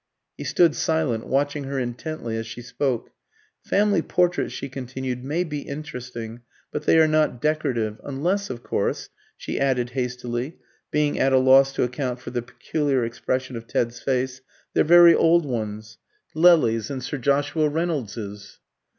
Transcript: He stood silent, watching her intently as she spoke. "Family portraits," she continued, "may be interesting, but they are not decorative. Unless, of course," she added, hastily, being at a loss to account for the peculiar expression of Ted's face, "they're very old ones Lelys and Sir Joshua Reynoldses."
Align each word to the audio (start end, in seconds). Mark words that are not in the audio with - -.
He 0.35 0.45
stood 0.45 0.73
silent, 0.73 1.27
watching 1.27 1.65
her 1.65 1.77
intently 1.77 2.35
as 2.35 2.47
she 2.47 2.63
spoke. 2.63 3.11
"Family 3.63 4.01
portraits," 4.01 4.51
she 4.51 4.67
continued, 4.67 5.23
"may 5.23 5.43
be 5.43 5.59
interesting, 5.61 6.41
but 6.71 6.87
they 6.87 6.97
are 6.97 7.07
not 7.07 7.39
decorative. 7.39 8.01
Unless, 8.03 8.49
of 8.49 8.63
course," 8.63 9.09
she 9.37 9.59
added, 9.59 9.91
hastily, 9.91 10.57
being 10.89 11.19
at 11.19 11.33
a 11.33 11.37
loss 11.37 11.71
to 11.73 11.83
account 11.83 12.19
for 12.19 12.31
the 12.31 12.41
peculiar 12.41 13.05
expression 13.05 13.55
of 13.55 13.67
Ted's 13.67 14.01
face, 14.01 14.41
"they're 14.73 14.83
very 14.83 15.13
old 15.13 15.45
ones 15.45 15.99
Lelys 16.33 16.89
and 16.89 17.03
Sir 17.03 17.19
Joshua 17.19 17.69
Reynoldses." 17.69 18.57